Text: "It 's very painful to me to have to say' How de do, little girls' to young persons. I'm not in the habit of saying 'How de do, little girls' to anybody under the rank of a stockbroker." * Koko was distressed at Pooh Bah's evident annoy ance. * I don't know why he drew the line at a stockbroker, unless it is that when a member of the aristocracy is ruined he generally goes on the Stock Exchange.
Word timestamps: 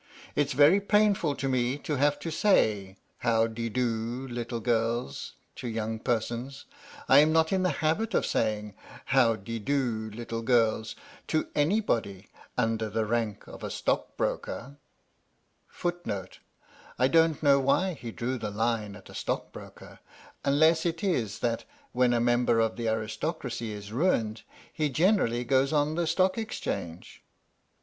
"It 0.35 0.49
's 0.49 0.53
very 0.53 0.81
painful 0.81 1.35
to 1.35 1.47
me 1.47 1.77
to 1.77 1.93
have 1.97 2.17
to 2.21 2.31
say' 2.31 2.97
How 3.27 3.45
de 3.45 3.69
do, 3.69 4.27
little 4.27 4.59
girls' 4.59 5.33
to 5.57 5.67
young 5.67 5.99
persons. 5.99 6.65
I'm 7.07 7.31
not 7.31 7.53
in 7.53 7.61
the 7.61 7.69
habit 7.85 8.15
of 8.15 8.25
saying 8.25 8.73
'How 9.05 9.35
de 9.35 9.59
do, 9.59 10.09
little 10.11 10.41
girls' 10.41 10.95
to 11.27 11.49
anybody 11.53 12.29
under 12.57 12.89
the 12.89 13.05
rank 13.05 13.45
of 13.45 13.63
a 13.63 13.69
stockbroker." 13.69 14.51
* 14.51 14.53
Koko 14.53 14.67
was 14.67 14.73
distressed 15.03 15.69
at 15.69 15.83
Pooh 15.83 15.91
Bah's 15.91 15.99
evident 16.01 16.05
annoy 16.05 16.21
ance. 16.21 16.29
* 16.71 16.97
I 17.03 17.07
don't 17.07 17.43
know 17.43 17.59
why 17.59 17.93
he 17.93 18.11
drew 18.11 18.37
the 18.39 18.49
line 18.49 18.95
at 18.95 19.09
a 19.11 19.13
stockbroker, 19.13 19.99
unless 20.43 20.83
it 20.83 21.03
is 21.03 21.37
that 21.41 21.65
when 21.91 22.13
a 22.13 22.19
member 22.19 22.59
of 22.59 22.75
the 22.75 22.87
aristocracy 22.89 23.71
is 23.71 23.91
ruined 23.93 24.41
he 24.73 24.89
generally 24.89 25.43
goes 25.43 25.71
on 25.71 25.93
the 25.93 26.07
Stock 26.07 26.39
Exchange. 26.39 27.21